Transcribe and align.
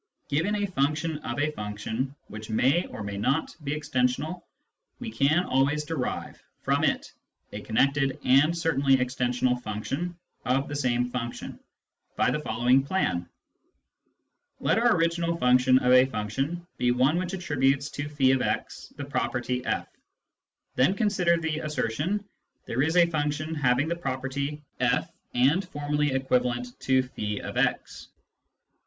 Given 0.29 0.55
a 0.55 0.65
function 0.65 1.19
of 1.19 1.37
a 1.37 1.51
function 1.51 2.15
which 2.25 2.49
may 2.49 2.87
or 2.87 3.03
may 3.03 3.17
not 3.17 3.55
be 3.63 3.73
extensional, 3.73 4.41
we 4.97 5.11
can 5.11 5.43
always 5.43 5.83
derive 5.85 6.41
from 6.63 6.83
it 6.83 7.13
a 7.53 7.61
connected 7.61 8.17
and 8.25 8.57
certainly 8.57 8.97
extensional 8.97 9.61
function 9.61 10.17
of 10.43 10.67
the 10.67 10.75
same 10.75 11.11
function, 11.11 11.59
by 12.15 12.31
the 12.31 12.39
following 12.39 12.81
plan: 12.83 13.29
Let 14.59 14.79
our 14.79 14.95
original 14.95 15.37
function 15.37 15.77
of 15.77 15.91
a 15.93 16.07
function 16.07 16.65
be 16.79 16.89
one 16.89 17.19
which 17.19 17.33
attributes 17.33 17.91
to 17.91 18.09
<f>x 18.09 18.87
the 18.97 19.05
property/; 19.05 19.63
then 20.73 20.95
consider 20.95 21.37
the 21.37 21.59
asser 21.61 21.91
tion" 21.91 22.25
there 22.65 22.81
is 22.81 22.97
a 22.97 23.05
function 23.05 23.53
having 23.53 23.87
the 23.87 23.95
property 23.95 24.63
/ 24.99 25.33
and 25.35 25.63
formally 25.69 26.13
equivalent 26.13 26.79
to 26.79 27.03
tf>x." 27.03 28.07